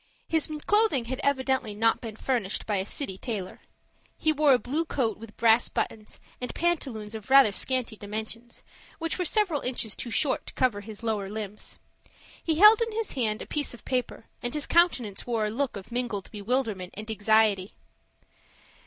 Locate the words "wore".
4.33-4.51, 15.27-15.45